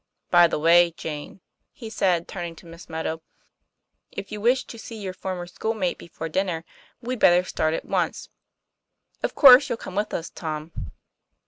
'By 0.31 0.47
the 0.47 0.57
way, 0.57 0.93
Jane," 0.97 1.41
he 1.71 1.87
said, 1.91 2.27
turning 2.27 2.55
to 2.55 2.65
Miss 2.65 2.89
Meadow, 2.89 3.21
"if 4.11 4.31
you 4.31 4.41
wish 4.41 4.65
to 4.65 4.79
see 4.79 4.95
your 4.95 5.13
former 5.13 5.45
school 5.45 5.75
mate 5.75 5.99
before 5.99 6.27
dinner, 6.27 6.65
we'd 7.03 7.19
better 7.19 7.43
start 7.43 7.75
at 7.75 7.85
once. 7.85 8.27
Of 9.21 9.35
course 9.35 9.69
you'll 9.69 9.77
come 9.77 9.93
with 9.93 10.11
us, 10.11 10.31
Tom." 10.31 10.71